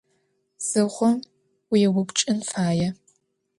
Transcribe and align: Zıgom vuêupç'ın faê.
Zıgom 0.67 1.19
vuêupç'ın 1.69 2.39
faê. 2.49 2.89